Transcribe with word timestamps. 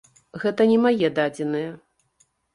Гэта 0.45 0.67
не 0.71 0.79
мае 0.85 1.11
дадзеныя. 1.21 1.69